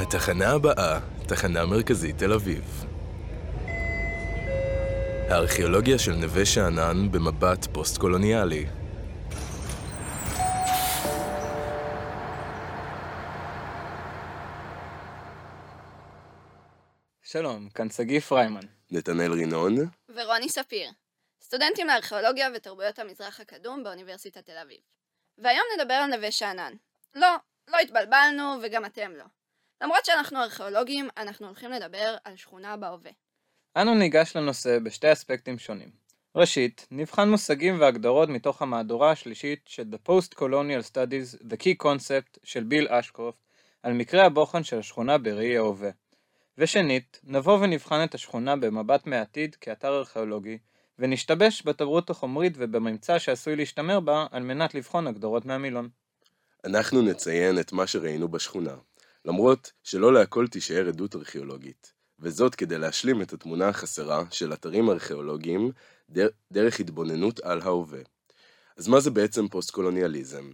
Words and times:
התחנה 0.00 0.50
הבאה, 0.50 1.00
תחנה 1.28 1.66
מרכזית 1.66 2.18
תל 2.18 2.32
אביב. 2.32 2.84
הארכיאולוגיה 5.30 5.98
של 5.98 6.12
נווה 6.12 6.46
שאנן 6.46 7.12
במבט 7.12 7.66
פוסט-קולוניאלי. 7.72 8.66
שלום, 17.22 17.68
כאן 17.74 17.90
שגיא 17.90 18.20
פריימן. 18.20 18.60
נתנאל 18.90 19.32
רינון. 19.32 19.74
ורוני 20.08 20.48
ספיר, 20.48 20.90
סטודנטים 21.42 21.86
לארכיאולוגיה 21.86 22.48
ותרבויות 22.54 22.98
המזרח 22.98 23.40
הקדום 23.40 23.84
באוניברסיטת 23.84 24.46
תל 24.46 24.58
אביב. 24.62 24.78
והיום 25.38 25.64
נדבר 25.78 25.94
על 25.94 26.14
נווה 26.14 26.30
שאנן. 26.30 26.72
לא, 27.14 27.36
לא 27.68 27.78
התבלבלנו 27.78 28.54
וגם 28.62 28.84
אתם 28.84 29.10
לא. 29.18 29.24
למרות 29.82 30.04
שאנחנו 30.04 30.42
ארכיאולוגים, 30.42 31.08
אנחנו 31.16 31.46
הולכים 31.46 31.70
לדבר 31.70 32.16
על 32.24 32.36
שכונה 32.36 32.76
בהווה. 32.76 33.10
אנו 33.76 33.94
ניגש 33.94 34.36
לנושא 34.36 34.78
בשתי 34.78 35.12
אספקטים 35.12 35.58
שונים. 35.58 35.90
ראשית, 36.34 36.86
נבחן 36.90 37.30
מושגים 37.30 37.80
והגדרות 37.80 38.28
מתוך 38.28 38.62
המהדורה 38.62 39.10
השלישית 39.10 39.60
של 39.66 39.82
The 39.92 40.08
Post-Colonial 40.08 40.92
Studies 40.92 41.42
The 41.50 41.56
Key 41.62 41.84
Concept 41.84 42.38
של 42.44 42.64
ביל 42.64 42.88
אשקרופט 42.88 43.38
על 43.82 43.92
מקרה 43.92 44.24
הבוחן 44.24 44.64
של 44.64 44.78
השכונה 44.78 45.18
בראי 45.18 45.56
ההווה. 45.56 45.90
ושנית, 46.58 47.20
נבוא 47.24 47.58
ונבחן 47.58 48.04
את 48.04 48.14
השכונה 48.14 48.56
במבט 48.56 49.06
מהעתיד 49.06 49.54
כאתר 49.54 49.98
ארכיאולוגי, 49.98 50.58
ונשתבש 50.98 51.62
בתרבות 51.66 52.10
החומרית 52.10 52.52
ובממצא 52.56 53.18
שעשוי 53.18 53.56
להשתמר 53.56 54.00
בה 54.00 54.26
על 54.30 54.42
מנת 54.42 54.74
לבחון 54.74 55.06
הגדרות 55.06 55.44
מהמילון. 55.44 55.88
אנחנו 56.64 57.02
נציין 57.02 57.58
את 57.58 57.72
מה 57.72 57.86
שראינו 57.86 58.28
בשכונה, 58.28 58.74
למרות 59.28 59.72
שלא 59.82 60.12
להכל 60.12 60.48
תישאר 60.48 60.88
עדות 60.88 61.16
ארכיאולוגית, 61.16 61.92
וזאת 62.18 62.54
כדי 62.54 62.78
להשלים 62.78 63.22
את 63.22 63.32
התמונה 63.32 63.68
החסרה 63.68 64.24
של 64.30 64.52
אתרים 64.52 64.90
ארכיאולוגיים 64.90 65.72
דרך 66.52 66.80
התבוננות 66.80 67.40
על 67.40 67.60
ההווה. 67.60 68.00
אז 68.76 68.88
מה 68.88 69.00
זה 69.00 69.10
בעצם 69.10 69.48
פוסט-קולוניאליזם? 69.48 70.50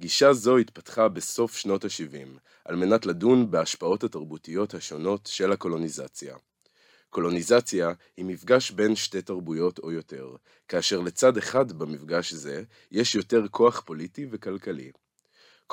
גישה 0.00 0.32
זו 0.32 0.58
התפתחה 0.58 1.08
בסוף 1.08 1.56
שנות 1.56 1.84
ה-70, 1.84 2.38
על 2.64 2.76
מנת 2.76 3.06
לדון 3.06 3.50
בהשפעות 3.50 4.04
התרבותיות 4.04 4.74
השונות 4.74 5.26
של 5.32 5.52
הקולוניזציה. 5.52 6.36
קולוניזציה 7.10 7.92
היא 8.16 8.24
מפגש 8.24 8.70
בין 8.70 8.96
שתי 8.96 9.22
תרבויות 9.22 9.78
או 9.78 9.92
יותר, 9.92 10.36
כאשר 10.68 11.00
לצד 11.00 11.36
אחד 11.36 11.72
במפגש 11.72 12.32
זה 12.32 12.62
יש 12.90 13.14
יותר 13.14 13.48
כוח 13.48 13.80
פוליטי 13.80 14.26
וכלכלי. 14.30 14.92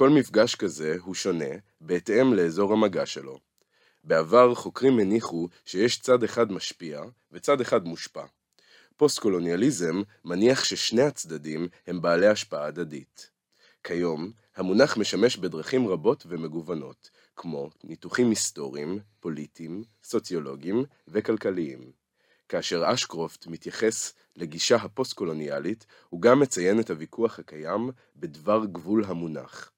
כל 0.02 0.09
מפגש 0.09 0.55
כזה 0.55 0.95
הוא 1.02 1.16
שונה 1.16 1.55
בהתאם 1.81 2.33
לאזור 2.33 2.73
המגע 2.73 3.05
שלו. 3.05 3.39
בעבר 4.03 4.55
חוקרים 4.55 4.99
הניחו 4.99 5.47
שיש 5.66 5.99
צד 5.99 6.23
אחד 6.23 6.52
משפיע 6.52 7.02
וצד 7.31 7.61
אחד 7.61 7.85
מושפע. 7.85 8.25
פוסט-קולוניאליזם 8.97 10.02
מניח 10.25 10.63
ששני 10.63 11.02
הצדדים 11.02 11.67
הם 11.88 12.02
בעלי 12.02 12.27
השפעה 12.27 12.66
הדדית. 12.66 13.29
כיום, 13.83 14.31
המונח 14.55 14.97
משמש 14.97 15.38
בדרכים 15.38 15.88
רבות 15.88 16.25
ומגוונות, 16.29 17.09
כמו 17.35 17.69
ניתוחים 17.83 18.29
היסטוריים, 18.29 18.99
פוליטיים, 19.19 19.83
סוציולוגיים 20.03 20.83
וכלכליים. 21.07 21.91
כאשר 22.49 22.94
אשקרופט 22.94 23.47
מתייחס 23.47 24.13
לגישה 24.35 24.75
הפוסט-קולוניאלית, 24.75 25.85
הוא 26.09 26.22
גם 26.22 26.39
מציין 26.39 26.79
את 26.79 26.89
הוויכוח 26.89 27.39
הקיים 27.39 27.89
בדבר 28.16 28.66
גבול 28.66 29.05
המונח. 29.05 29.72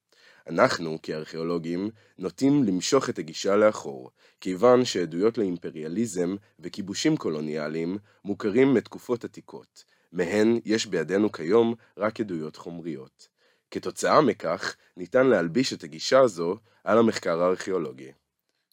אנחנו, 0.49 0.97
כארכיאולוגים, 1.03 1.89
נוטים 2.17 2.63
למשוך 2.63 3.09
את 3.09 3.19
הגישה 3.19 3.55
לאחור, 3.55 4.11
כיוון 4.41 4.85
שעדויות 4.85 5.38
לאימפריאליזם 5.38 6.35
וכיבושים 6.59 7.17
קולוניאליים 7.17 7.97
מוכרים 8.25 8.73
מתקופות 8.73 9.23
עתיקות, 9.23 9.84
מהן 10.12 10.59
יש 10.66 10.85
בידינו 10.85 11.31
כיום 11.31 11.75
רק 11.97 12.19
עדויות 12.19 12.56
חומריות. 12.56 13.28
כתוצאה 13.72 14.22
מכך, 14.22 14.75
ניתן 14.97 15.28
להלביש 15.28 15.73
את 15.73 15.84
הגישה 15.84 16.19
הזו 16.19 16.57
על 16.84 16.97
המחקר 16.97 17.41
הארכיאולוגי. 17.41 18.12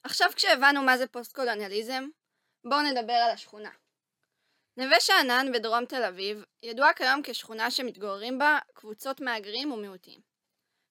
עכשיו 0.05 0.29
כשהבנו 0.37 0.83
מה 0.83 0.99
זה 0.99 1.07
פוסט-קולוניאליזם, 1.07 2.05
בואו 2.65 2.83
נדבר 2.83 3.13
על 3.13 3.31
השכונה. 3.31 3.71
נווה 4.77 5.01
שאנן 5.01 5.47
בדרום 5.55 5.85
תל 5.85 6.03
אביב 6.03 6.45
ידועה 6.63 6.95
כיום 6.95 7.21
כשכונה 7.25 7.71
שמתגוררים 7.71 8.39
בה 8.39 8.59
קבוצות 8.75 9.21
מהגרים 9.21 9.73
ומיעוטים. 9.73 10.30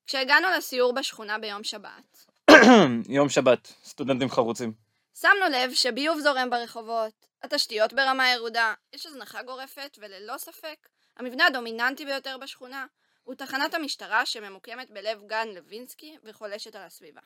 כשהגענו 0.09 0.47
לסיור 0.57 0.93
בשכונה 0.93 1.39
ביום 1.39 1.63
שבת, 1.63 2.25
יום 3.17 3.29
שבת, 3.29 3.73
סטודנטים 3.83 4.29
חרוצים. 4.29 4.73
שמנו 5.15 5.45
לב 5.51 5.73
שביוב 5.73 6.19
זורם 6.19 6.49
ברחובות, 6.49 7.27
התשתיות 7.43 7.93
ברמה 7.93 8.29
ירודה, 8.29 8.73
יש 8.93 9.05
הזנחה 9.05 9.43
גורפת, 9.43 9.97
וללא 10.01 10.37
ספק, 10.37 10.87
המבנה 11.17 11.45
הדומיננטי 11.45 12.05
ביותר 12.05 12.37
בשכונה 12.37 12.85
הוא 13.23 13.35
תחנת 13.35 13.73
המשטרה 13.73 14.25
שממוקמת 14.25 14.91
בלב 14.91 15.21
גן 15.27 15.47
לוינסקי 15.47 16.17
וחולשת 16.23 16.75
על 16.75 16.83
הסביבה. 16.83 17.21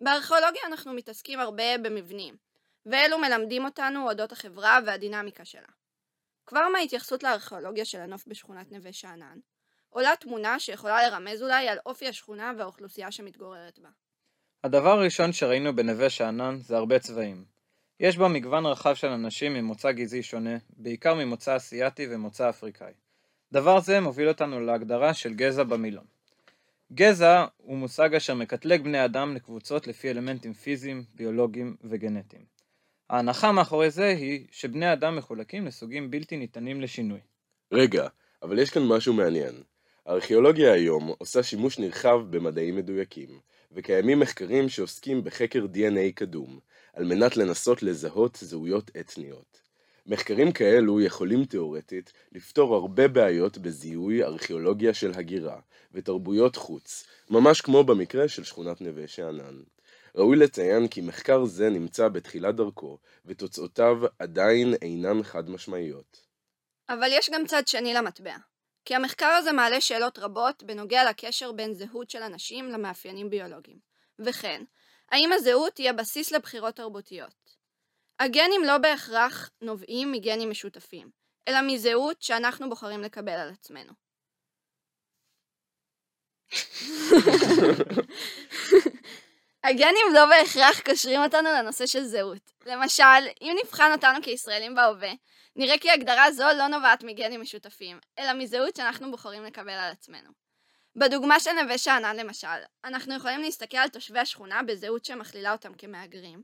בארכיאולוגיה 0.00 0.62
אנחנו 0.66 0.92
מתעסקים 0.92 1.40
הרבה 1.40 1.78
במבנים, 1.78 2.36
ואלו 2.86 3.18
מלמדים 3.18 3.64
אותנו 3.64 4.08
אודות 4.08 4.32
החברה 4.32 4.78
והדינמיקה 4.86 5.44
שלה. 5.44 5.68
כבר 6.46 6.68
מההתייחסות 6.68 7.22
לארכיאולוגיה 7.22 7.84
של 7.84 8.00
הנוף 8.00 8.26
בשכונת 8.26 8.72
נווה 8.72 8.92
שאנן, 8.92 9.38
עולה 9.94 10.10
תמונה 10.20 10.58
שיכולה 10.58 11.08
לרמז 11.08 11.42
אולי 11.42 11.68
על 11.68 11.78
אופי 11.86 12.08
השכונה 12.08 12.52
והאוכלוסייה 12.58 13.10
שמתגוררת 13.10 13.78
בה. 13.78 13.88
הדבר 14.64 14.90
הראשון 14.90 15.32
שראינו 15.32 15.76
בנווה 15.76 16.10
שאנן 16.10 16.58
זה 16.60 16.76
הרבה 16.76 16.98
צבעים. 16.98 17.44
יש 18.00 18.16
בה 18.16 18.28
מגוון 18.28 18.66
רחב 18.66 18.94
של 18.94 19.06
אנשים 19.06 19.54
ממוצא 19.54 19.92
גזעי 19.92 20.22
שונה, 20.22 20.56
בעיקר 20.76 21.14
ממוצא 21.14 21.56
אסיאתי 21.56 22.06
ומוצא 22.10 22.48
אפריקאי. 22.48 22.92
דבר 23.52 23.80
זה 23.80 24.00
מוביל 24.00 24.28
אותנו 24.28 24.60
להגדרה 24.60 25.14
של 25.14 25.34
גזע 25.34 25.62
במילון. 25.62 26.04
גזע 26.92 27.46
הוא 27.56 27.76
מושג 27.76 28.14
אשר 28.14 28.34
מקטלג 28.34 28.82
בני 28.82 29.04
אדם 29.04 29.34
לקבוצות 29.34 29.86
לפי 29.86 30.10
אלמנטים 30.10 30.52
פיזיים, 30.52 31.04
ביולוגיים 31.14 31.76
וגנטיים. 31.84 32.44
ההנחה 33.10 33.52
מאחורי 33.52 33.90
זה 33.90 34.06
היא 34.06 34.46
שבני 34.50 34.92
אדם 34.92 35.16
מחולקים 35.16 35.66
לסוגים 35.66 36.10
בלתי 36.10 36.36
ניתנים 36.36 36.80
לשינוי. 36.80 37.20
רגע, 37.72 38.08
אבל 38.42 38.58
יש 38.58 38.70
כאן 38.70 38.82
משהו 38.82 39.14
מעניין. 39.14 39.54
הארכיאולוגיה 40.06 40.72
היום 40.72 41.14
עושה 41.18 41.42
שימוש 41.42 41.78
נרחב 41.78 42.20
במדעים 42.30 42.76
מדויקים, 42.76 43.40
וקיימים 43.72 44.20
מחקרים 44.20 44.68
שעוסקים 44.68 45.24
בחקר 45.24 45.66
DNA 45.74 46.12
קדום, 46.14 46.58
על 46.92 47.04
מנת 47.04 47.36
לנסות 47.36 47.82
לזהות 47.82 48.38
זהויות 48.40 48.90
אתניות. 49.00 49.60
מחקרים 50.06 50.52
כאלו 50.52 51.00
יכולים 51.00 51.44
תאורטית 51.44 52.12
לפתור 52.32 52.74
הרבה 52.74 53.08
בעיות 53.08 53.58
בזיהוי 53.58 54.24
ארכיאולוגיה 54.24 54.94
של 54.94 55.12
הגירה 55.14 55.60
ותרבויות 55.92 56.56
חוץ, 56.56 57.06
ממש 57.30 57.60
כמו 57.60 57.84
במקרה 57.84 58.28
של 58.28 58.44
שכונת 58.44 58.80
נווה 58.80 59.08
שאנן. 59.08 59.62
ראוי 60.16 60.36
לציין 60.36 60.88
כי 60.88 61.00
מחקר 61.00 61.44
זה 61.44 61.70
נמצא 61.70 62.08
בתחילת 62.08 62.56
דרכו, 62.56 62.98
ותוצאותיו 63.26 63.98
עדיין 64.18 64.74
אינן 64.82 65.22
חד 65.22 65.50
משמעיות. 65.50 66.20
אבל 66.88 67.08
יש 67.10 67.30
גם 67.30 67.46
צד 67.46 67.62
שני 67.66 67.94
למטבע. 67.94 68.36
כי 68.84 68.94
המחקר 68.94 69.26
הזה 69.26 69.52
מעלה 69.52 69.80
שאלות 69.80 70.18
רבות 70.18 70.62
בנוגע 70.62 71.10
לקשר 71.10 71.52
בין 71.52 71.74
זהות 71.74 72.10
של 72.10 72.22
אנשים 72.22 72.68
למאפיינים 72.68 73.30
ביולוגיים. 73.30 73.78
וכן, 74.18 74.62
האם 75.10 75.32
הזהות 75.32 75.78
היא 75.78 75.90
הבסיס 75.90 76.32
לבחירות 76.32 76.76
תרבותיות? 76.76 77.34
הגנים 78.20 78.64
לא 78.64 78.78
בהכרח 78.78 79.50
נובעים 79.60 80.12
מגנים 80.12 80.50
משותפים, 80.50 81.10
אלא 81.48 81.60
מזהות 81.66 82.22
שאנחנו 82.22 82.68
בוחרים 82.68 83.02
לקבל 83.02 83.32
על 83.32 83.50
עצמנו. 83.50 83.92
הגנים 89.64 90.06
לא 90.14 90.26
בהכרח 90.26 90.80
קושרים 90.80 91.20
אותנו 91.20 91.48
לנושא 91.48 91.86
של 91.86 92.04
זהות. 92.04 92.52
למשל, 92.66 93.02
אם 93.40 93.56
נבחן 93.62 93.92
אותנו 93.92 94.22
כישראלים 94.22 94.74
בהווה, 94.74 95.12
נראה 95.56 95.78
כי 95.78 95.90
הגדרה 95.90 96.32
זו 96.32 96.44
לא 96.58 96.66
נובעת 96.66 97.02
מגנים 97.02 97.40
משותפים, 97.40 97.98
אלא 98.18 98.32
מזהות 98.32 98.76
שאנחנו 98.76 99.10
בוחרים 99.10 99.44
לקבל 99.44 99.72
על 99.72 99.92
עצמנו. 99.92 100.30
בדוגמה 100.96 101.40
של 101.40 101.52
נווה 101.62 101.78
שאנן 101.78 102.16
למשל, 102.16 102.48
אנחנו 102.84 103.14
יכולים 103.14 103.40
להסתכל 103.40 103.76
על 103.76 103.88
תושבי 103.88 104.18
השכונה 104.18 104.62
בזהות 104.62 105.04
שמכלילה 105.04 105.52
אותם 105.52 105.74
כמהגרים, 105.74 106.42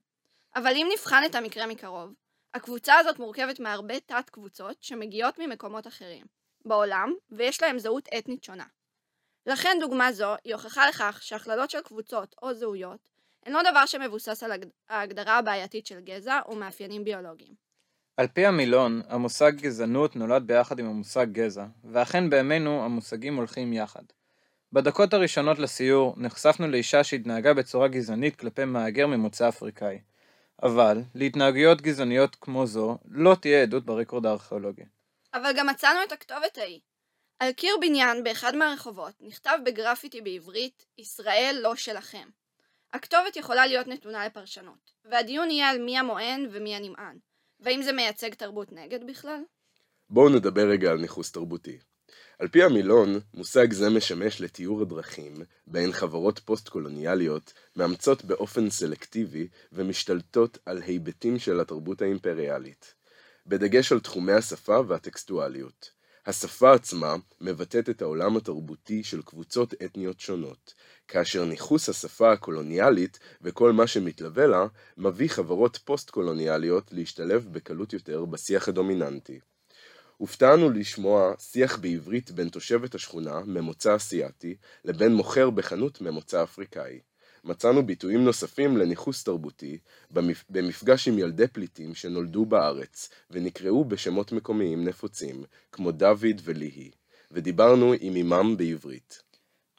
אבל 0.57 0.73
אם 0.77 0.89
נבחן 0.93 1.23
את 1.27 1.35
המקרה 1.35 1.67
מקרוב, 1.67 2.13
הקבוצה 2.55 2.95
הזאת 2.95 3.19
מורכבת 3.19 3.61
מהרבה 3.61 4.01
תת 4.01 4.31
קבוצות 4.31 4.83
שמגיעות 4.83 5.39
ממקומות 5.39 5.87
אחרים, 5.87 6.27
בעולם, 6.65 7.15
ויש 7.31 7.63
להם 7.63 7.79
זהות 7.79 8.09
אתנית 8.19 8.45
שונה. 8.45 8.67
לכן 9.47 9.77
דוגמה 9.81 10.13
זו 10.13 10.35
היא 10.45 10.55
הוכחה 10.55 10.89
לכך 10.89 11.19
שהכללות 11.23 11.71
של 11.71 11.81
קבוצות 11.81 12.35
או 12.43 12.55
זהויות 12.55 13.09
הן 13.47 13.53
לא 13.53 13.71
דבר 13.71 13.87
שמבוסס 13.87 14.43
על 14.43 14.53
ההגדרה 14.89 15.39
הבעייתית 15.39 15.87
של 15.87 16.01
גזע 16.01 16.41
או 16.47 16.57
מאפיינים 16.57 17.05
ביולוגיים. 17.05 17.70
על 18.21 18.27
פי 18.27 18.47
המילון, 18.47 19.03
המושג 19.09 19.53
גזענות 19.57 20.17
נולד 20.17 20.47
ביחד 20.47 20.79
עם 20.79 20.87
המושג 20.87 21.27
גזע, 21.33 21.65
ואכן 21.85 22.31
בימינו 22.31 22.85
המושגים 22.85 23.37
הולכים 23.37 23.73
יחד. 23.73 24.03
בדקות 24.73 25.15
הראשונות 25.15 25.59
לסיור 25.59 26.15
נחשפנו 26.17 26.69
לאישה 26.69 27.05
שהתנהגה 27.05 27.55
בצורה 27.55 27.89
גזענית 27.89 28.37
כלפי 28.37 28.65
מהגר 28.65 29.07
ממוצא 29.07 29.49
אפריקאי. 29.49 29.99
אבל 30.63 31.03
להתנהגויות 31.15 31.83
גזעניות 31.83 32.37
כמו 32.41 32.67
זו 32.67 32.99
לא 33.09 33.35
תהיה 33.41 33.63
עדות 33.63 33.85
ברקורד 33.85 34.27
הארכיאולוגי. 34.27 34.85
אבל 35.35 35.51
גם 35.57 35.67
מצאנו 35.67 35.99
את 36.07 36.13
הכתובת 36.13 36.59
ההיא. 36.59 36.81
על 37.39 37.53
קיר 37.53 37.77
בניין 37.81 38.25
באחד 38.25 38.57
מהרחובות 38.57 39.15
נכתב 39.21 39.59
בגרפיטי 39.65 40.21
בעברית 40.21 40.87
"ישראל 40.99 41.59
לא 41.63 41.77
שלכם". 41.77 42.29
הכתובת 42.93 43.37
יכולה 43.37 43.67
להיות 43.67 43.87
נתונה 43.87 44.27
לפרשנות, 44.27 44.93
והדיון 45.05 45.51
יהיה 45.51 45.71
על 45.71 45.79
מי 45.79 45.99
המוען 45.99 46.47
ומי 46.51 46.77
הנמען, 46.77 47.17
והאם 47.63 47.83
זה 47.83 47.93
מייצג 47.93 48.35
תרבות 48.35 48.73
נגד 48.73 49.07
בכלל? 49.07 49.41
בואו 50.11 50.29
נדבר 50.29 50.69
רגע 50.69 50.91
על 50.91 50.99
ניכוס 50.99 51.33
תרבותי. 51.33 51.79
על 52.39 52.49
פי 52.49 52.63
המילון, 52.63 53.21
מושג 53.35 53.73
זה 53.73 53.91
משמש 53.91 54.41
לתיאור 54.41 54.83
הדרכים 54.83 55.35
בהן 55.67 55.93
חברות 55.93 56.39
פוסט-קולוניאליות 56.39 57.53
מאמצות 57.77 58.25
באופן 58.25 58.71
סלקטיבי 58.71 59.49
ומשתלטות 59.73 60.59
על 60.67 60.83
היבטים 60.83 61.39
של 61.39 61.61
התרבות 61.61 62.03
האימפריאלית, 62.03 62.95
בדגש 63.47 63.93
על 63.93 64.01
תחומי 64.01 64.33
השפה 64.33 64.81
והטקסטואליות. 64.89 66.00
השפה 66.31 66.73
עצמה 66.73 67.15
מבטאת 67.41 67.91
את 67.91 68.03
העולם 68.03 68.37
התרבותי 68.37 69.05
של 69.05 69.23
קבוצות 69.23 69.75
אתניות 69.85 70.21
שונות, 70.21 70.75
כאשר 71.09 71.45
ניכוס 71.45 71.89
השפה 71.89 72.33
הקולוניאלית 72.33 73.19
וכל 73.43 73.73
מה 73.73 73.87
שמתלווה 73.87 74.47
לה, 74.47 74.67
מביא 74.97 75.29
חברות 75.29 75.77
פוסט-קולוניאליות 75.77 76.93
להשתלב 76.93 77.49
בקלות 77.53 77.93
יותר 77.93 78.25
בשיח 78.25 78.69
הדומיננטי. 78.69 79.41
הופתענו 80.17 80.71
לשמוע 80.71 81.35
שיח 81.39 81.79
בעברית 81.79 82.31
בין 82.31 82.49
תושבת 82.49 82.95
השכונה, 82.95 83.41
ממוצא 83.47 83.97
אסיאתי, 83.97 84.57
לבין 84.85 85.15
מוכר 85.15 85.51
בחנות 85.51 86.01
ממוצא 86.01 86.43
אפריקאי. 86.43 87.01
מצאנו 87.45 87.87
ביטויים 87.87 88.25
נוספים 88.25 88.77
לניכוס 88.77 89.25
תרבותי 89.25 89.79
במפגש 90.51 91.09
עם 91.09 91.19
ילדי 91.19 91.47
פליטים 91.47 91.95
שנולדו 91.95 92.45
בארץ 92.45 93.11
ונקראו 93.31 93.85
בשמות 93.85 94.33
מקומיים 94.33 94.85
נפוצים, 94.85 95.45
כמו 95.73 95.93
דוד 95.93 96.41
וליהי, 96.45 96.91
ודיברנו 97.31 97.95
עם 98.01 98.17
אמם 98.17 98.57
בעברית. 98.57 99.23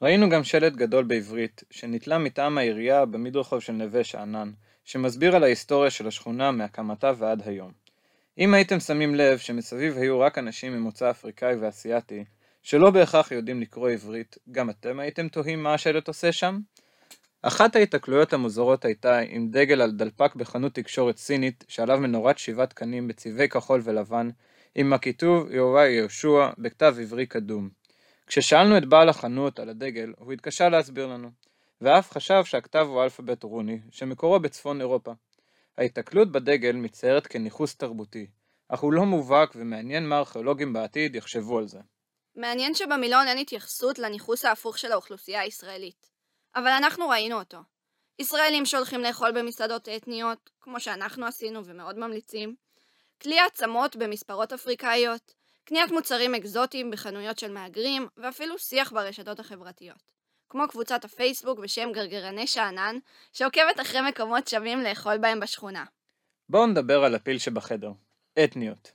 ראינו 0.02 0.30
גם 0.30 0.44
שלט 0.44 0.72
גדול 0.72 1.04
בעברית, 1.04 1.64
שנתלה 1.70 2.18
מטעם 2.18 2.58
העירייה 2.58 3.04
במדרחוב 3.04 3.60
של 3.60 3.72
נווה 3.72 4.04
שאנן, 4.04 4.50
שמסביר 4.84 5.36
על 5.36 5.44
ההיסטוריה 5.44 5.90
של 5.90 6.06
השכונה 6.06 6.50
מהקמתה 6.50 7.12
ועד 7.18 7.42
היום. 7.48 7.72
אם 8.38 8.54
הייתם 8.54 8.80
שמים 8.80 9.14
לב 9.14 9.38
שמסביב 9.38 9.98
היו 9.98 10.20
רק 10.20 10.38
אנשים 10.38 10.72
ממוצא 10.72 11.10
אפריקאי 11.10 11.54
ואסייתי, 11.54 12.24
שלא 12.62 12.90
בהכרח 12.90 13.32
יודעים 13.32 13.60
לקרוא 13.60 13.90
עברית, 13.90 14.38
גם 14.50 14.70
אתם 14.70 15.00
הייתם 15.00 15.28
תוהים 15.28 15.62
מה 15.62 15.74
השלט 15.74 16.08
עושה 16.08 16.32
שם? 16.32 16.58
אחת 17.44 17.76
ההיתקלויות 17.76 18.32
המוזרות 18.32 18.84
הייתה 18.84 19.18
עם 19.18 19.48
דגל 19.50 19.80
על 19.80 19.90
דלפק 19.90 20.34
בחנות 20.34 20.74
תקשורת 20.74 21.16
סינית, 21.16 21.64
שעליו 21.68 21.98
מנורת 21.98 22.38
שבעת 22.38 22.72
קנים 22.72 23.08
בצבעי 23.08 23.48
כחול 23.48 23.80
ולבן, 23.84 24.30
עם 24.74 24.92
הכיתוב 24.92 25.50
יהובה 25.50 25.88
יהושע 25.88 26.50
בכתב 26.58 26.96
עברי 27.00 27.26
קדום. 27.26 27.68
כששאלנו 28.26 28.78
את 28.78 28.88
בעל 28.88 29.08
החנות 29.08 29.58
על 29.58 29.68
הדגל, 29.68 30.12
הוא 30.18 30.32
התקשה 30.32 30.68
להסביר 30.68 31.06
לנו, 31.06 31.30
ואף 31.80 32.10
חשב 32.10 32.44
שהכתב 32.44 32.86
הוא 32.88 33.02
אלפבית 33.02 33.42
רוני, 33.42 33.78
שמקורו 33.90 34.40
בצפון 34.40 34.80
אירופה. 34.80 35.12
ההיתקלות 35.78 36.32
בדגל 36.32 36.72
מצטיירת 36.72 37.26
כניכוס 37.26 37.76
תרבותי, 37.76 38.26
אך 38.68 38.80
הוא 38.80 38.92
לא 38.92 39.04
מובהק 39.04 39.52
ומעניין 39.56 40.08
מה 40.08 40.18
ארכיאולוגים 40.18 40.72
בעתיד 40.72 41.16
יחשבו 41.16 41.58
על 41.58 41.68
זה. 41.68 41.78
מעניין 42.36 42.74
שבמילון 42.74 43.26
אין 43.26 43.38
התייחסות 43.38 43.98
לניכוס 43.98 44.44
ההפוך 44.44 44.78
של 44.78 44.92
האוכלוסייה 44.92 45.40
הישראלית. 45.40 46.11
אבל 46.56 46.68
אנחנו 46.68 47.08
ראינו 47.08 47.38
אותו. 47.38 47.58
ישראלים 48.18 48.66
שהולכים 48.66 49.00
לאכול 49.00 49.32
במסעדות 49.32 49.88
אתניות, 49.88 50.50
כמו 50.60 50.80
שאנחנו 50.80 51.26
עשינו 51.26 51.64
ומאוד 51.64 51.98
ממליצים, 51.98 52.54
כלי 53.22 53.40
עצמות 53.40 53.96
במספרות 53.96 54.52
אפריקאיות, 54.52 55.34
קניית 55.64 55.90
מוצרים 55.90 56.34
אקזוטיים 56.34 56.90
בחנויות 56.90 57.38
של 57.38 57.52
מהגרים, 57.52 58.08
ואפילו 58.16 58.58
שיח 58.58 58.92
ברשתות 58.92 59.40
החברתיות. 59.40 60.12
כמו 60.48 60.68
קבוצת 60.68 61.04
הפייסבוק 61.04 61.58
בשם 61.58 61.88
גרגרני 61.92 62.46
שאנן, 62.46 62.98
שעוקבת 63.32 63.80
אחרי 63.80 64.00
מקומות 64.00 64.48
שווים 64.48 64.80
לאכול 64.80 65.18
בהם 65.18 65.40
בשכונה. 65.40 65.84
בואו 66.48 66.66
נדבר 66.66 67.04
על 67.04 67.14
הפיל 67.14 67.38
שבחדר, 67.38 67.92
אתניות. 68.44 68.92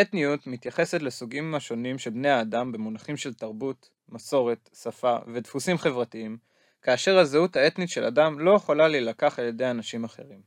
אתניות 0.00 0.46
מתייחסת 0.46 1.02
לסוגים 1.02 1.54
השונים 1.54 1.98
של 1.98 2.10
בני 2.10 2.30
האדם 2.30 2.72
במונחים 2.72 3.16
של 3.16 3.34
תרבות, 3.34 3.90
מסורת, 4.08 4.70
שפה 4.82 5.16
ודפוסים 5.34 5.78
חברתיים, 5.78 6.38
כאשר 6.82 7.18
הזהות 7.18 7.56
האתנית 7.56 7.88
של 7.88 8.04
אדם 8.04 8.38
לא 8.38 8.56
יכולה 8.56 8.88
להילקח 8.88 9.38
על 9.38 9.44
ידי 9.44 9.70
אנשים 9.70 10.04
אחרים. 10.04 10.40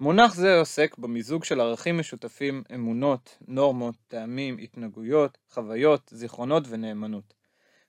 מונח 0.00 0.34
זה 0.34 0.58
עוסק 0.58 0.98
במיזוג 0.98 1.44
של 1.44 1.60
ערכים 1.60 1.98
משותפים, 1.98 2.62
אמונות, 2.74 3.38
נורמות, 3.48 3.94
טעמים, 4.08 4.58
התנהגויות, 4.58 5.38
חוויות, 5.50 6.10
זיכרונות 6.14 6.64
ונאמנות. 6.68 7.34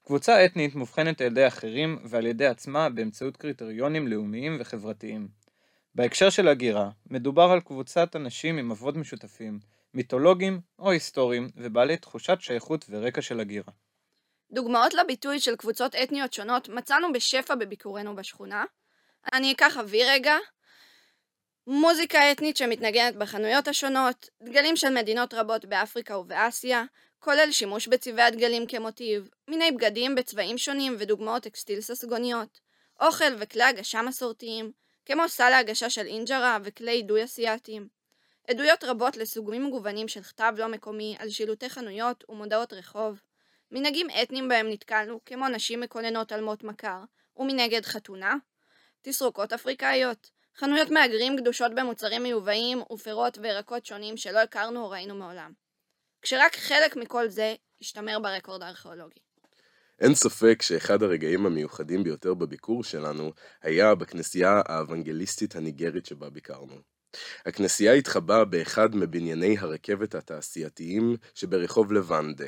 קבוצה 0.06 0.46
אתנית 0.46 0.76
מובחנת 0.76 1.22
על 1.22 1.28
ידי 1.28 1.48
אחרים 1.48 2.00
ועל 2.06 2.26
ידי 2.26 2.46
עצמה 2.46 2.90
באמצעות 2.90 3.38
קריטריונים 3.38 4.08
לאומיים 4.08 4.58
וחברתיים. 4.60 5.28
בהקשר 5.96 6.30
של 6.30 6.48
הגירה, 6.48 6.90
מדובר 7.10 7.52
על 7.52 7.62
קבוצת 7.62 8.16
אנשים 8.16 8.58
עם 8.58 8.72
אבות 8.72 8.96
משותפים, 8.96 9.60
מיתולוגיים 9.94 10.62
או 10.80 10.92
היסטוריים, 10.92 11.50
ובעלי 11.56 11.98
תחושת 11.98 12.38
שייכות 12.40 12.86
ורקע 12.90 13.22
של 13.22 13.40
הגירה. 13.40 13.72
דוגמאות 14.52 14.94
לביטוי 14.94 15.40
של 15.40 15.56
קבוצות 15.56 15.96
אתניות 15.96 16.34
שונות 16.34 16.70
מצאנו 16.70 17.14
בשפע 17.14 17.56
בביקורנו 17.56 18.16
בשכונה. 18.16 18.66
אני 19.34 19.52
אקח 19.52 19.78
אוויר 19.78 20.10
רגע. 20.10 20.38
מוזיקה 21.68 22.32
אתנית 22.32 22.58
שמתנגנת 22.58 23.16
בחנויות 23.16 23.68
השונות, 23.68 24.30
דגלים 24.42 24.76
של 24.76 24.90
מדינות 24.90 25.34
רבות 25.34 25.66
באפריקה 25.66 26.18
ובאסיה, 26.18 26.84
כולל 27.20 27.52
שימוש 27.52 27.88
בצבעי 27.88 28.26
הדגלים 28.26 28.68
כמוטיב, 28.68 29.30
מיני 29.48 29.72
בגדים 29.72 30.16
בצבעים 30.16 30.58
שונים 30.58 30.96
ודוגמאות 31.00 31.44
טקסטיל 31.44 31.82
ססגוניות, 31.82 32.60
אוכל 33.02 33.36
וכלי 33.40 33.64
הגשה 33.64 34.02
מסורתיים, 34.02 34.72
כמו 35.06 35.30
סל 35.30 35.54
ההגשה 35.54 35.90
של 35.90 36.06
אינג'רה 36.06 36.58
וכלי 36.64 36.92
אידוי 36.92 37.24
אסיאתיים. 37.24 37.88
עדויות 38.48 38.84
רבות 38.84 39.18
לסוגים 39.18 39.66
מגוונים 39.66 40.08
של 40.08 40.22
כתב 40.22 40.54
לא 40.58 40.68
מקומי 40.68 41.16
על 41.20 41.30
שילוטי 41.30 41.70
חנויות 41.70 42.24
ומודעות 42.30 42.74
רחוב. 42.74 43.20
מנהגים 43.72 44.08
אתניים 44.24 44.48
בהם 44.48 44.70
נתקלנו, 44.70 45.20
כמו 45.26 45.48
נשים 45.48 45.80
מקוננות 45.82 46.32
על 46.32 46.42
מות 46.42 46.64
מכר, 46.64 47.00
ומנגד 47.38 47.86
חתונה. 47.86 48.36
תסרוקות 49.02 49.54
אפריקאיות, 49.54 50.30
חנויות 50.58 50.90
מהגרים 50.90 51.36
גדושות 51.36 51.76
במוצרים 51.76 52.24
מיובאים 52.24 52.82
ופירות 52.92 53.38
וירקות 53.42 53.86
שונים 53.86 54.18
שלא 54.18 54.40
הכרנו 54.40 54.84
או 54.84 54.90
ראינו 54.90 55.16
מעולם. 55.16 55.52
כשרק 56.22 56.56
חלק 56.56 56.96
מכל 56.96 57.30
זה 57.30 57.56
השתמר 57.82 58.20
ברקורד 58.20 58.62
הארכיאולוגי. 58.62 59.20
אין 60.00 60.16
ספק 60.16 60.62
שאחד 60.62 61.04
הרגעים 61.04 61.46
המיוחדים 61.46 62.04
ביותר 62.04 62.34
בביקור 62.34 62.84
שלנו 62.84 63.32
היה 63.62 63.96
בכנסייה 63.96 64.62
האוונגליסטית 64.66 65.56
הניגרית 65.56 66.06
שבה 66.06 66.30
ביקרנו. 66.30 66.76
הכנסייה 67.46 67.94
התחבאה 67.94 68.46
באחד 68.46 68.96
מבנייני 68.96 69.58
הרכבת 69.60 70.16
התעשייתיים 70.16 71.18
שברחוב 71.34 71.92
לבנדה, 71.92 72.46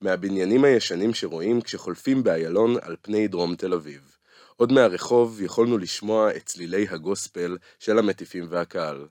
מהבניינים 0.00 0.64
הישנים 0.64 1.14
שרואים 1.14 1.60
כשחולפים 1.60 2.22
באיילון 2.22 2.76
על 2.82 2.96
פני 3.02 3.28
דרום 3.28 3.54
תל 3.54 3.74
אביב. 3.74 4.16
עוד 4.56 4.72
מהרחוב 4.72 5.42
יכולנו 5.42 5.78
לשמוע 5.78 6.36
את 6.36 6.42
צלילי 6.42 6.86
הגוספל 6.90 7.56
של 7.78 7.98
המטיפים 7.98 8.46
והקהל. 8.48 9.06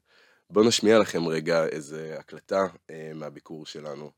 בואו 0.49 0.67
נשמיע 0.67 0.99
לכם 0.99 1.27
רגע 1.27 1.65
איזה 1.65 2.15
הקלטה 2.19 2.67
אה, 2.89 3.11
מהביקור 3.15 3.65
שלנו. 3.65 4.11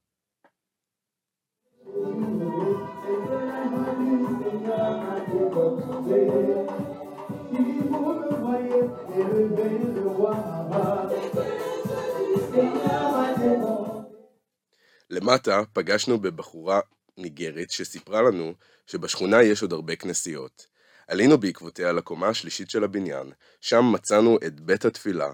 למטה 15.10 15.62
פגשנו 15.74 16.20
בבחורה 16.20 16.80
ניגרית 17.18 17.72
שסיפרה 17.72 18.22
לנו 18.22 18.54
שבשכונה 18.88 19.44
יש 19.44 19.62
עוד 19.62 19.74
הרבה 19.74 19.96
כנסיות. 19.96 20.68
עלינו 21.08 21.38
בעקבותיה 21.38 21.92
לקומה 21.92 22.28
השלישית 22.28 22.70
של 22.70 22.84
הבניין, 22.84 23.32
שם 23.62 23.92
מצאנו 23.94 24.38
את 24.48 24.60
בית 24.60 24.86
התפילה, 24.86 25.32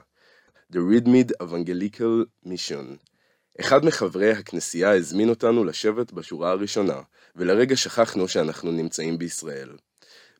The 0.73 0.75
Readmead 0.75 1.43
Evangelical 1.43 2.47
Mission. 2.47 2.97
אחד 3.59 3.85
מחברי 3.85 4.31
הכנסייה 4.31 4.95
הזמין 4.95 5.29
אותנו 5.29 5.63
לשבת 5.63 6.11
בשורה 6.11 6.51
הראשונה, 6.51 7.01
ולרגע 7.35 7.75
שכחנו 7.75 8.27
שאנחנו 8.27 8.71
נמצאים 8.71 9.17
בישראל. 9.17 9.69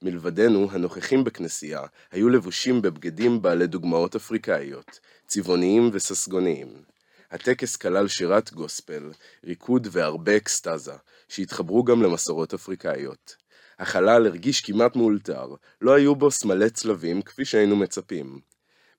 מלבדנו, 0.01 0.71
הנוכחים 0.71 1.23
בכנסייה 1.23 1.81
היו 2.11 2.29
לבושים 2.29 2.81
בבגדים 2.81 3.41
בעלי 3.41 3.67
דוגמאות 3.67 4.15
אפריקאיות, 4.15 4.99
צבעוניים 5.27 5.89
וססגוניים. 5.93 6.94
הטקס 7.31 7.75
כלל 7.75 8.07
שירת 8.07 8.53
גוספל, 8.53 9.11
ריקוד 9.43 9.87
והרבה 9.91 10.37
אקסטזה, 10.37 10.93
שהתחברו 11.27 11.83
גם 11.83 12.03
למסורות 12.03 12.53
אפריקאיות. 12.53 13.35
החלל 13.79 14.27
הרגיש 14.27 14.61
כמעט 14.61 14.95
מאולתר, 14.95 15.55
לא 15.81 15.95
היו 15.95 16.15
בו 16.15 16.31
סמלי 16.31 16.69
צלבים 16.69 17.21
כפי 17.21 17.45
שהיינו 17.45 17.75
מצפים. 17.75 18.39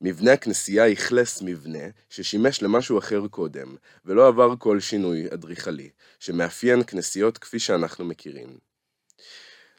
מבנה 0.01 0.33
הכנסייה 0.33 0.93
אכלס 0.93 1.43
מבנה 1.43 1.85
ששימש 2.11 2.63
למשהו 2.63 2.99
אחר 2.99 3.29
קודם, 3.29 3.77
ולא 4.05 4.29
עבר 4.29 4.55
כל 4.59 4.81
שינוי 4.81 5.27
אדריכלי, 5.35 5.91
שמאפיין 6.21 6.83
כנסיות 6.83 7.39
כפי 7.39 7.59
שאנחנו 7.59 8.05
מכירים. 8.05 8.59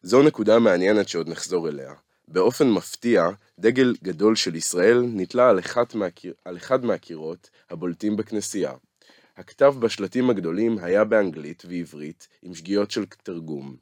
זו 0.01 0.23
נקודה 0.23 0.59
מעניינת 0.59 1.07
שעוד 1.07 1.29
נחזור 1.29 1.69
אליה. 1.69 1.93
באופן 2.27 2.69
מפתיע, 2.69 3.27
דגל 3.59 3.95
גדול 4.03 4.35
של 4.35 4.55
ישראל 4.55 5.01
נתלה 5.13 5.49
על 5.49 5.59
אחד, 5.59 5.83
מהקיר... 5.93 6.33
על 6.45 6.57
אחד 6.57 6.85
מהקירות 6.85 7.49
הבולטים 7.69 8.17
בכנסייה. 8.17 8.73
הכתב 9.37 9.75
בשלטים 9.79 10.29
הגדולים 10.29 10.77
היה 10.81 11.03
באנגלית 11.03 11.63
ועברית 11.67 12.27
עם 12.41 12.55
שגיאות 12.55 12.91
של 12.91 13.05
תרגום. 13.23 13.75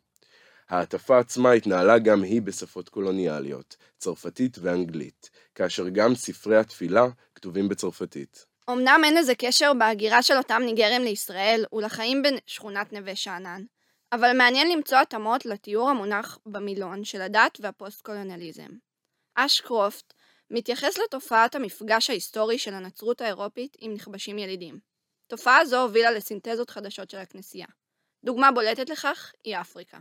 ההטפה 0.70 1.20
עצמה 1.20 1.52
התנהלה 1.52 2.00
גם 2.00 2.24
היא 2.24 2.42
בשפות 2.42 2.90
קולוניאליות, 2.90 3.76
צרפתית 3.98 4.58
ואנגלית, 4.62 5.30
כאשר 5.56 5.90
גם 5.90 6.16
ספרי 6.16 6.58
התפילה 6.58 7.08
כתובים 7.36 7.70
בצרפתית. 7.70 8.46
אמנם 8.70 9.02
אין 9.06 9.18
איזה 9.18 9.36
קשר 9.36 9.74
בהגירה 9.74 10.24
של 10.24 10.38
אותם 10.38 10.62
ניגרים 10.66 11.04
לישראל 11.04 11.66
ולחיים 11.74 12.24
בשכונת 12.24 12.94
נווה 12.94 13.16
שאנן, 13.16 13.64
אבל 14.12 14.38
מעניין 14.38 14.72
למצוא 14.72 14.98
התאמות 14.98 15.46
לתיאור 15.46 15.90
המונח 15.90 16.38
במילון 16.46 17.04
של 17.04 17.22
הדת 17.22 17.58
והפוסט-קולוניאליזם. 17.62 18.70
אש 19.36 19.62
קרופט 19.62 20.14
מתייחס 20.52 20.98
לתופעת 20.98 21.56
המפגש 21.56 22.10
ההיסטורי 22.10 22.58
של 22.58 22.74
הנצרות 22.74 23.22
האירופית 23.22 23.78
עם 23.80 23.94
נכבשים 23.94 24.38
ילידים. 24.38 24.80
תופעה 25.28 25.66
זו 25.66 25.82
הובילה 25.82 26.12
לסינתזות 26.12 26.70
חדשות 26.70 27.10
של 27.10 27.18
הכנסייה. 27.18 27.68
דוגמה 28.24 28.52
בולטת 28.52 28.90
לכך 28.90 29.34
היא 29.44 29.58
אפריקה. 29.58 29.98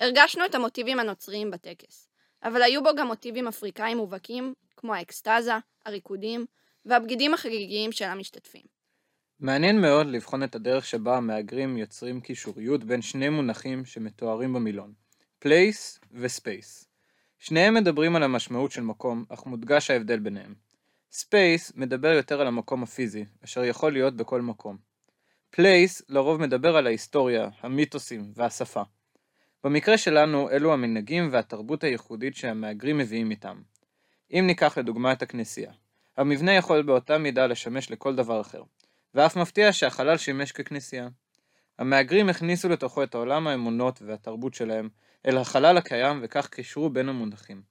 הרגשנו 0.00 0.44
את 0.46 0.54
המוטיבים 0.54 1.00
הנוצריים 1.00 1.50
בטקס, 1.50 2.08
אבל 2.42 2.62
היו 2.62 2.82
בו 2.82 2.90
גם 2.96 3.06
מוטיבים 3.06 3.48
אפריקאים 3.48 3.96
מובהקים, 3.96 4.54
כמו 4.76 4.94
האקסטזה, 4.94 5.52
הריקודים 5.86 6.46
והבגידים 6.84 7.34
החגיגיים 7.34 7.92
של 7.92 8.04
המשתתפים. 8.04 8.75
מעניין 9.40 9.80
מאוד 9.80 10.06
לבחון 10.06 10.42
את 10.42 10.54
הדרך 10.54 10.86
שבה 10.86 11.16
המהגרים 11.16 11.76
יוצרים 11.76 12.20
קישוריות 12.20 12.84
בין 12.84 13.02
שני 13.02 13.28
מונחים 13.28 13.84
שמתוארים 13.84 14.52
במילון, 14.52 14.92
place 15.44 15.98
ו-space. 16.12 16.86
שניהם 17.38 17.74
מדברים 17.74 18.16
על 18.16 18.22
המשמעות 18.22 18.72
של 18.72 18.80
מקום, 18.80 19.24
אך 19.28 19.46
מודגש 19.46 19.90
ההבדל 19.90 20.18
ביניהם. 20.18 20.54
Space 21.12 21.72
מדבר 21.74 22.08
יותר 22.08 22.40
על 22.40 22.46
המקום 22.46 22.82
הפיזי, 22.82 23.24
אשר 23.44 23.64
יכול 23.64 23.92
להיות 23.92 24.16
בכל 24.16 24.42
מקום. 24.42 24.76
Place 25.54 26.02
לרוב 26.08 26.40
מדבר 26.40 26.76
על 26.76 26.86
ההיסטוריה, 26.86 27.48
המיתוסים 27.60 28.32
והשפה. 28.34 28.82
במקרה 29.64 29.98
שלנו, 29.98 30.50
אלו 30.50 30.72
המנהגים 30.72 31.28
והתרבות 31.32 31.84
הייחודית 31.84 32.36
שהמהגרים 32.36 32.98
מביאים 32.98 33.30
איתם. 33.30 33.60
אם 34.32 34.44
ניקח 34.46 34.78
לדוגמה 34.78 35.12
את 35.12 35.22
הכנסייה, 35.22 35.72
המבנה 36.16 36.52
יכול 36.54 36.82
באותה 36.82 37.18
מידה 37.18 37.46
לשמש 37.46 37.90
לכל 37.90 38.16
דבר 38.16 38.40
אחר, 38.40 38.62
ואף 39.16 39.36
מפתיע 39.36 39.72
שהחלל 39.72 40.16
שימש 40.16 40.52
ככנסייה. 40.52 41.08
המהגרים 41.78 42.28
הכניסו 42.28 42.68
לתוכו 42.68 43.02
את 43.02 43.14
העולם 43.14 43.46
האמונות 43.46 44.02
והתרבות 44.02 44.54
שלהם 44.54 44.88
אל 45.26 45.38
החלל 45.38 45.76
הקיים 45.76 46.20
וכך 46.22 46.48
קישרו 46.48 46.90
בין 46.90 47.08
המונחים. 47.08 47.62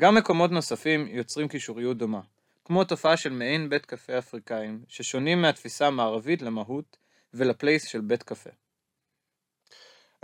גם 0.00 0.14
מקומות 0.14 0.50
נוספים 0.50 1.08
יוצרים 1.08 1.48
קישוריות 1.48 1.98
דומה, 1.98 2.20
כמו 2.64 2.84
תופעה 2.84 3.16
של 3.16 3.32
מעין 3.32 3.68
בית 3.68 3.86
קפה 3.86 4.18
אפריקאים, 4.18 4.84
ששונים 4.88 5.42
מהתפיסה 5.42 5.86
המערבית 5.86 6.42
למהות 6.42 6.96
ולפלייס 7.34 7.88
של 7.88 8.00
בית 8.00 8.22
קפה. 8.22 8.50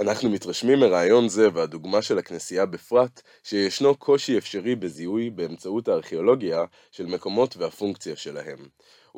אנחנו 0.00 0.31
מתרשמים 0.31 0.79
מרעיון 0.81 1.29
זה 1.29 1.49
והדוגמה 1.55 2.03
של 2.03 2.19
הכנסייה 2.19 2.67
בפרט, 2.67 3.23
שישנו 3.43 3.97
קושי 3.97 4.38
אפשרי 4.38 4.77
בזיהוי 4.77 5.31
באמצעות 5.31 5.88
הארכיאולוגיה 5.88 6.65
של 6.91 7.07
מקומות 7.07 7.57
והפונקציה 7.57 8.17
שלהם, 8.17 8.59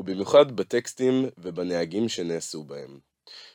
ובמיוחד 0.00 0.52
בטקסטים 0.52 1.26
ובנהגים 1.38 2.08
שנעשו 2.08 2.64
בהם. 2.64 2.98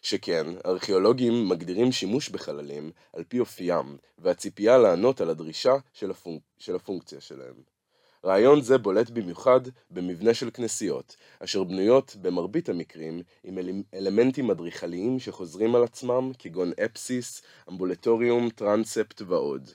שכן, 0.01 0.47
ארכיאולוגים 0.65 1.49
מגדירים 1.49 1.91
שימוש 1.91 2.29
בחללים 2.29 2.91
על 3.13 3.23
פי 3.23 3.39
אופיים, 3.39 3.97
והציפייה 4.17 4.77
לענות 4.77 5.21
על 5.21 5.29
הדרישה 5.29 5.73
של, 5.93 6.11
הפונק... 6.11 6.41
של 6.57 6.75
הפונקציה 6.75 7.21
שלהם. 7.21 7.53
רעיון 8.25 8.61
זה 8.61 8.77
בולט 8.77 9.09
במיוחד 9.09 9.61
במבנה 9.91 10.33
של 10.33 10.49
כנסיות, 10.53 11.15
אשר 11.39 11.63
בנויות 11.63 12.15
במרבית 12.21 12.69
המקרים 12.69 13.21
עם 13.43 13.57
אל... 13.57 13.69
אלמנטים 13.93 14.51
אדריכליים 14.51 15.19
שחוזרים 15.19 15.75
על 15.75 15.83
עצמם, 15.83 16.31
כגון 16.39 16.71
אפסיס, 16.85 17.41
אמבולטוריום, 17.69 18.49
טרנספט 18.49 19.21
ועוד. 19.21 19.69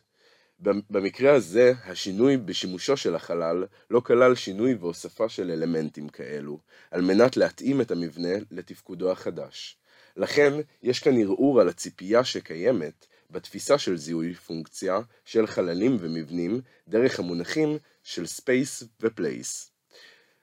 במקרה 0.62 1.35
הזה, 1.35 1.73
השינוי 1.85 2.37
בשימושו 2.37 2.97
של 2.97 3.14
החלל 3.14 3.67
לא 3.90 4.00
כלל 4.00 4.35
שינוי 4.35 4.75
והוספה 4.75 5.29
של 5.29 5.50
אלמנטים 5.50 6.09
כאלו, 6.09 6.59
על 6.90 7.00
מנת 7.00 7.37
להתאים 7.37 7.81
את 7.81 7.90
המבנה 7.90 8.35
לתפקודו 8.50 9.12
החדש. 9.12 9.76
לכן, 10.17 10.52
יש 10.83 10.99
כאן 10.99 11.21
ערעור 11.21 11.61
על 11.61 11.69
הציפייה 11.69 12.25
שקיימת 12.25 13.07
בתפיסה 13.31 13.79
של 13.79 13.97
זיהוי 13.97 14.35
פונקציה 14.35 15.00
של 15.25 15.47
חללים 15.47 15.97
ומבנים 16.00 16.61
דרך 16.88 17.19
המונחים 17.19 17.79
של 18.02 18.26
space 18.26 18.83
ו 19.00 19.11
place. 19.11 19.71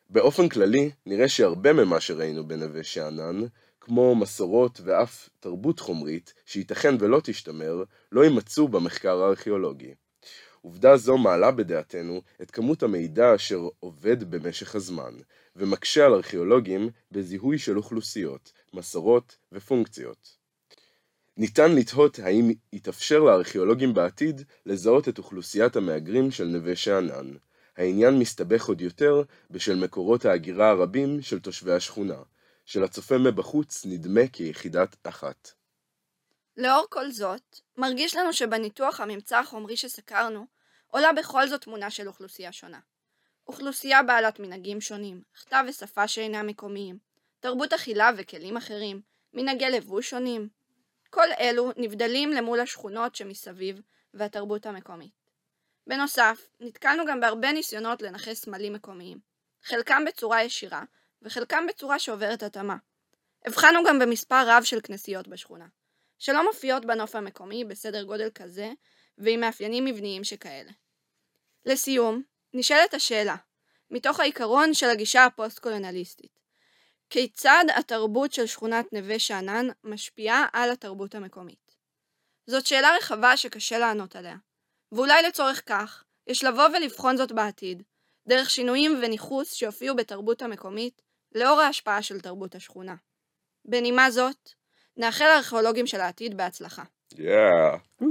באופן 0.10 0.50
כללי, 0.50 0.92
נראה 1.06 1.28
שהרבה 1.28 1.74
ממה 1.74 2.00
שראינו 2.00 2.48
בנווה 2.48 2.84
שאנן, 2.84 3.46
כמו 3.82 4.16
מסורות 4.16 4.82
ואף 4.84 5.30
תרבות 5.40 5.80
חומרית, 5.80 6.34
שייתכן 6.46 6.96
ולא 7.00 7.22
תשתמר, 7.24 7.84
לא 8.12 8.24
יימצאו 8.24 8.68
במחקר 8.68 9.22
הארכיאולוגי. 9.22 9.94
עובדה 10.68 10.98
זו 10.98 11.18
מעלה 11.18 11.52
בדעתנו 11.52 12.22
את 12.42 12.52
כמות 12.52 12.84
המידע 12.84 13.36
אשר 13.36 13.60
אובד 13.80 14.32
במשך 14.32 14.76
הזמן, 14.76 15.14
ומקשה 15.56 16.06
על 16.06 16.14
ארכיאולוגים 16.14 16.90
בזיהוי 17.12 17.60
של 17.60 17.78
אוכלוסיות, 17.78 18.52
מסורות 18.74 19.38
ופונקציות. 19.52 20.38
ניתן 21.38 21.76
לתהות 21.76 22.20
האם 22.20 22.52
יתאפשר 22.74 23.20
לארכיאולוגים 23.20 23.94
בעתיד 23.94 24.42
לזהות 24.66 25.10
את 25.10 25.18
אוכלוסיית 25.18 25.76
המהגרים 25.76 26.32
של 26.32 26.46
נווה 26.46 26.76
שאנן. 26.76 27.34
העניין 27.78 28.20
מסתבך 28.20 28.66
עוד 28.68 28.82
יותר 28.82 29.22
בשל 29.52 29.76
מקורות 29.76 30.26
ההגירה 30.26 30.70
הרבים 30.70 31.22
של 31.22 31.40
תושבי 31.40 31.72
השכונה, 31.72 32.20
שלצופה 32.66 33.18
מבחוץ 33.18 33.86
נדמה 33.86 34.28
כיחידת 34.34 34.96
אחת. 35.04 35.52
לאור 36.58 36.86
כל 36.90 37.12
זאת, 37.12 37.60
מרגיש 37.78 38.16
לנו 38.16 38.34
שבניתוח 38.34 39.00
הממצא 39.00 39.40
החומרי 39.40 39.78
שסקרנו, 39.78 40.57
עולה 40.88 41.14
בכל 41.14 41.48
זאת 41.48 41.62
תמונה 41.62 41.90
של 41.90 42.08
אוכלוסייה 42.08 42.52
שונה. 42.52 42.80
אוכלוסייה 43.48 44.04
בעלת 44.04 44.40
מנהגים 44.40 44.82
שונים, 44.82 45.22
כתב 45.34 45.64
ושפה 45.68 46.08
שאינם 46.08 46.48
מקומיים, 46.48 46.98
תרבות 47.40 47.74
אכילה 47.74 48.12
וכלים 48.18 48.58
אחרים, 48.58 49.02
מנהגי 49.34 49.70
לבוש 49.70 50.10
שונים. 50.10 50.50
כל 51.10 51.28
אלו 51.40 51.72
נבדלים 51.78 52.32
למול 52.32 52.60
השכונות 52.60 53.16
שמסביב 53.16 53.82
והתרבות 54.14 54.66
המקומית. 54.66 55.12
בנוסף, 55.88 56.48
נתקלנו 56.60 57.06
גם 57.06 57.20
בהרבה 57.20 57.52
ניסיונות 57.52 58.02
לנכס 58.02 58.42
סמלים 58.42 58.74
מקומיים, 58.74 59.20
חלקם 59.64 60.04
בצורה 60.08 60.44
ישירה, 60.44 60.84
וחלקם 61.22 61.66
בצורה 61.70 62.00
שעוברת 62.00 62.44
התאמה. 62.44 62.78
הבחנו 63.46 63.80
גם 63.88 64.00
במספר 64.00 64.44
רב 64.48 64.64
של 64.64 64.82
כנסיות 64.82 65.28
בשכונה, 65.28 65.68
שלא 66.20 66.46
מופיעות 66.46 66.86
בנוף 66.86 67.16
המקומי 67.16 67.66
בסדר 67.66 68.04
גודל 68.04 68.30
כזה, 68.36 68.72
ועם 69.18 69.40
מאפיינים 69.40 69.86
מבניים 69.86 70.24
שכאלה. 70.24 70.72
לסיום, 71.66 72.22
נשאלת 72.54 72.94
השאלה, 72.94 73.36
מתוך 73.92 74.20
העיקרון 74.20 74.74
של 74.74 74.90
הגישה 74.90 75.26
הפוסט-קולוניאליסטית, 75.26 76.40
כיצד 77.10 77.66
התרבות 77.76 78.34
של 78.34 78.46
שכונת 78.46 78.94
נווה 78.94 79.20
שאנן 79.20 79.68
משפיעה 79.84 80.46
על 80.54 80.72
התרבות 80.72 81.16
המקומית? 81.16 81.76
זאת 82.46 82.66
שאלה 82.66 82.90
רחבה 82.98 83.38
שקשה 83.38 83.78
לענות 83.78 84.16
עליה, 84.16 84.36
ואולי 84.92 85.22
לצורך 85.22 85.62
כך, 85.66 86.04
יש 86.28 86.44
לבוא 86.44 86.68
ולבחון 86.68 87.18
זאת 87.18 87.32
בעתיד, 87.32 87.84
דרך 88.28 88.50
שינויים 88.50 89.00
וניכוס 89.02 89.54
שהופיעו 89.54 89.96
בתרבות 89.96 90.42
המקומית, 90.42 91.02
לאור 91.36 91.62
ההשפעה 91.62 92.02
של 92.02 92.22
תרבות 92.22 92.56
השכונה. 92.56 92.96
בנימה 93.66 94.12
זאת, 94.12 94.50
נאחל 94.98 95.26
לארכיאולוגים 95.26 95.88
של 95.88 96.02
העתיד 96.02 96.38
בהצלחה. 96.38 96.84
Yeah. 97.14 98.04